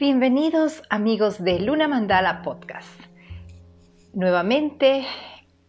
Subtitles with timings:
[0.00, 2.88] Bienvenidos amigos de Luna Mandala Podcast.
[4.14, 5.04] Nuevamente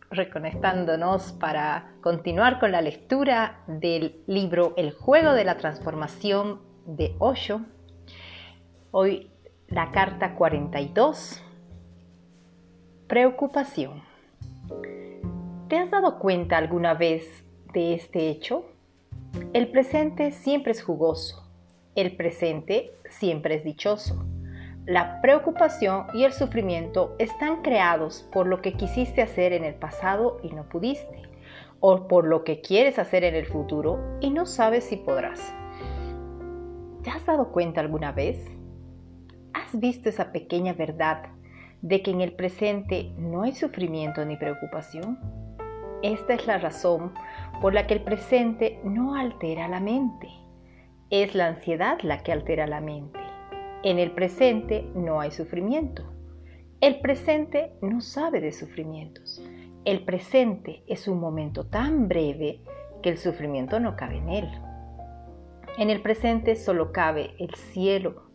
[0.09, 7.65] reconectándonos para continuar con la lectura del libro El juego de la transformación de Osho.
[8.91, 9.29] Hoy
[9.67, 11.43] la carta 42.
[13.07, 14.01] Preocupación.
[15.67, 18.63] ¿Te has dado cuenta alguna vez de este hecho?
[19.51, 21.50] El presente siempre es jugoso
[21.95, 24.25] el presente siempre es dichoso.
[24.85, 30.39] La preocupación y el sufrimiento están creados por lo que quisiste hacer en el pasado
[30.41, 31.21] y no pudiste,
[31.79, 35.53] o por lo que quieres hacer en el futuro y no sabes si podrás.
[37.03, 38.49] ¿Te has dado cuenta alguna vez?
[39.53, 41.25] ¿Has visto esa pequeña verdad
[41.81, 45.19] de que en el presente no hay sufrimiento ni preocupación?
[46.03, 47.13] Esta es la razón
[47.61, 50.40] por la que el presente no altera la mente
[51.11, 53.19] es la ansiedad la que altera la mente.
[53.83, 56.03] En el presente no hay sufrimiento.
[56.79, 59.43] El presente no sabe de sufrimientos.
[59.83, 62.61] El presente es un momento tan breve
[63.03, 64.49] que el sufrimiento no cabe en él.
[65.77, 68.29] En el presente solo cabe el cielo,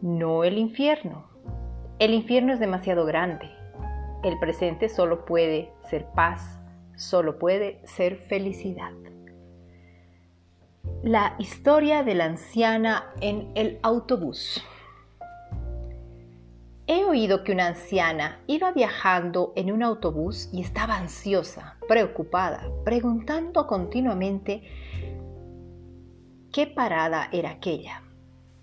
[0.00, 1.28] no el infierno.
[1.98, 3.50] El infierno es demasiado grande.
[4.22, 6.60] El presente solo puede ser paz,
[6.96, 8.92] solo puede ser felicidad.
[11.02, 14.62] La historia de la anciana en el autobús.
[16.88, 23.68] He oído que una anciana iba viajando en un autobús y estaba ansiosa, preocupada, preguntando
[23.68, 24.62] continuamente
[26.52, 28.02] qué parada era aquella.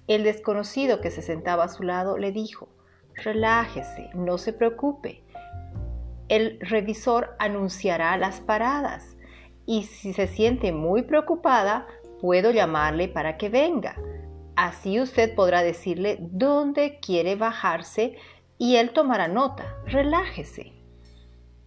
[0.07, 2.67] El desconocido que se sentaba a su lado le dijo,
[3.15, 5.23] relájese, no se preocupe.
[6.27, 9.15] El revisor anunciará las paradas
[9.65, 11.85] y si se siente muy preocupada,
[12.21, 13.95] puedo llamarle para que venga.
[14.55, 18.17] Así usted podrá decirle dónde quiere bajarse
[18.57, 19.77] y él tomará nota.
[19.85, 20.73] Relájese.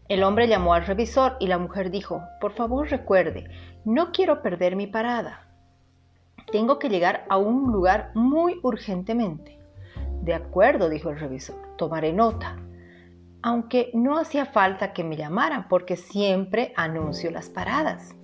[0.09, 3.49] El hombre llamó al revisor y la mujer dijo, por favor recuerde,
[3.85, 5.49] no quiero perder mi parada.
[6.51, 9.59] Tengo que llegar a un lugar muy urgentemente.
[10.21, 12.57] De acuerdo, dijo el revisor, tomaré nota.
[13.43, 18.15] Aunque no hacía falta que me llamaran porque siempre anuncio las paradas.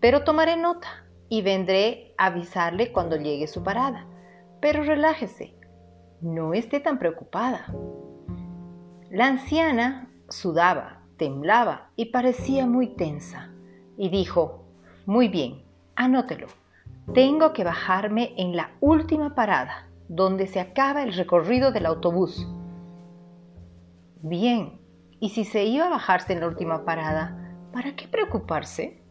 [0.00, 4.06] Pero tomaré nota y vendré a avisarle cuando llegue su parada.
[4.60, 5.54] Pero relájese,
[6.20, 7.66] no esté tan preocupada.
[9.10, 13.50] La anciana sudaba, temblaba y parecía muy tensa,
[13.96, 14.64] y dijo,
[15.06, 15.64] Muy bien,
[15.96, 16.48] anótelo.
[17.14, 22.46] Tengo que bajarme en la última parada, donde se acaba el recorrido del autobús.
[24.20, 24.80] Bien,
[25.20, 29.02] ¿y si se iba a bajarse en la última parada, para qué preocuparse?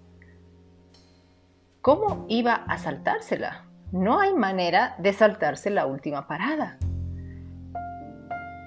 [1.87, 3.63] ¿Cómo iba a saltársela?
[3.93, 6.77] No hay manera de saltarse la última parada.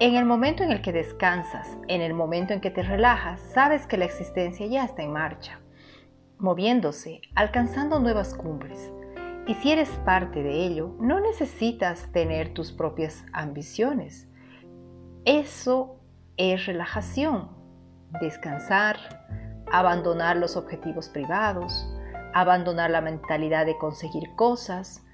[0.00, 3.86] En el momento en el que descansas, en el momento en que te relajas, sabes
[3.86, 5.60] que la existencia ya está en marcha,
[6.38, 8.90] moviéndose, alcanzando nuevas cumbres.
[9.46, 14.30] Y si eres parte de ello, no necesitas tener tus propias ambiciones.
[15.26, 16.00] Eso
[16.38, 17.50] es relajación,
[18.22, 18.96] descansar,
[19.70, 21.86] abandonar los objetivos privados,
[22.34, 25.04] abandonar la mentalidad de conseguir cosas,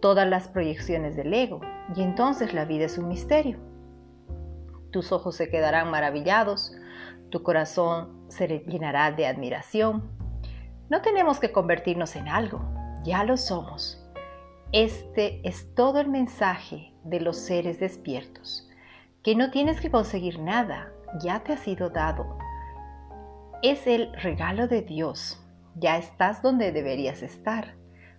[0.00, 1.60] todas las proyecciones del ego,
[1.94, 3.58] y entonces la vida es un misterio.
[4.90, 6.72] Tus ojos se quedarán maravillados,
[7.30, 10.10] tu corazón se llenará de admiración.
[10.88, 12.60] No tenemos que convertirnos en algo,
[13.04, 14.04] ya lo somos.
[14.72, 18.68] Este es todo el mensaje de los seres despiertos,
[19.22, 22.38] que no tienes que conseguir nada, ya te ha sido dado.
[23.62, 25.38] Es el regalo de Dios
[25.76, 27.74] ya estás donde deberías estar.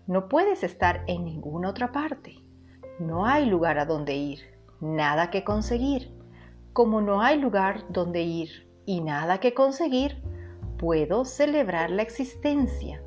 [0.08, 2.36] No puedes estar en ninguna otra parte.
[3.00, 4.40] No hay lugar a donde ir,
[4.80, 6.14] nada que conseguir.
[6.74, 10.22] Como no hay lugar donde ir y nada que conseguir,
[10.78, 13.04] puedo celebrar la existencia.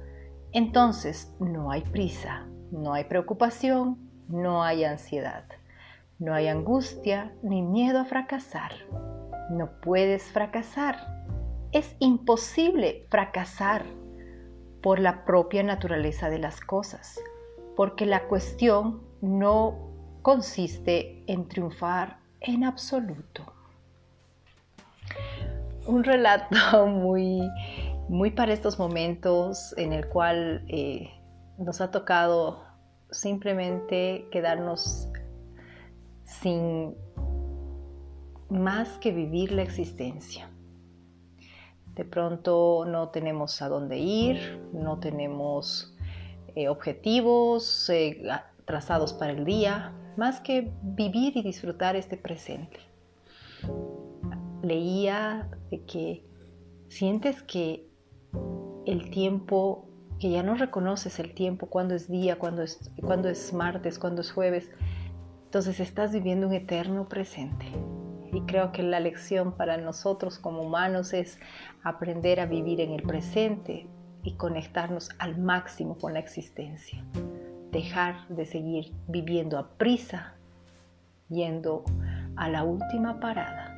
[0.52, 3.98] Entonces no hay prisa, no hay preocupación,
[4.28, 5.44] no hay ansiedad,
[6.18, 8.72] no hay angustia ni miedo a fracasar.
[9.50, 10.96] No puedes fracasar.
[11.72, 13.84] Es imposible fracasar
[14.84, 17.18] por la propia naturaleza de las cosas,
[17.74, 19.78] porque la cuestión no
[20.20, 23.50] consiste en triunfar en absoluto.
[25.86, 27.48] Un relato muy,
[28.10, 31.10] muy para estos momentos en el cual eh,
[31.56, 32.62] nos ha tocado
[33.10, 35.08] simplemente quedarnos
[36.24, 36.94] sin
[38.50, 40.50] más que vivir la existencia.
[41.94, 45.94] De pronto no tenemos a dónde ir, no tenemos
[46.56, 48.22] eh, objetivos eh,
[48.64, 52.80] trazados para el día, más que vivir y disfrutar este presente.
[54.62, 56.24] Leía de que
[56.88, 57.88] sientes que
[58.86, 59.88] el tiempo,
[60.18, 64.20] que ya no reconoces el tiempo, cuando es día, cuando es, cuando es martes, cuando
[64.22, 64.70] es jueves,
[65.44, 67.66] entonces estás viviendo un eterno presente.
[68.46, 71.38] Creo que la lección para nosotros como humanos es
[71.82, 73.86] aprender a vivir en el presente
[74.22, 77.02] y conectarnos al máximo con la existencia.
[77.70, 80.34] Dejar de seguir viviendo a prisa,
[81.28, 81.84] yendo
[82.36, 83.70] a la última parada.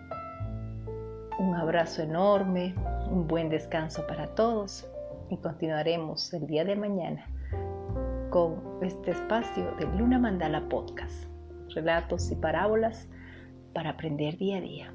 [1.39, 2.75] Un abrazo enorme,
[3.11, 4.87] un buen descanso para todos
[5.31, 7.27] y continuaremos el día de mañana
[8.31, 11.25] con este espacio de Luna Mandala Podcast,
[11.75, 13.09] relatos y parábolas
[13.77, 14.95] para aprender día a día.